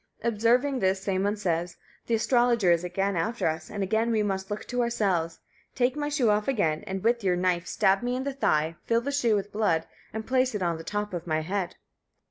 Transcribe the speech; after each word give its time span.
Observing 0.23 0.79
this, 0.79 1.05
Sæmund 1.05 1.37
says: 1.37 1.77
"The 2.07 2.15
astrologer 2.15 2.71
is 2.71 2.83
again 2.83 3.15
after 3.15 3.45
us, 3.45 3.69
and 3.69 3.83
again 3.83 4.09
we 4.09 4.23
must 4.23 4.49
look 4.49 4.65
to 4.65 4.81
ourselves; 4.81 5.37
take 5.75 5.95
my 5.95 6.09
shoe 6.09 6.31
off 6.31 6.47
again, 6.47 6.83
and 6.87 7.03
with 7.03 7.23
your 7.23 7.35
knife 7.35 7.67
stab 7.67 8.01
me 8.01 8.15
in 8.15 8.23
the 8.23 8.33
thigh; 8.33 8.77
fill 8.83 9.01
the 9.01 9.11
shoe 9.11 9.35
with 9.35 9.51
blood, 9.51 9.85
and 10.11 10.25
place 10.25 10.55
it 10.55 10.63
on 10.63 10.79
the 10.79 10.83
top 10.83 11.13
of 11.13 11.27
my 11.27 11.41
head." 11.41 11.75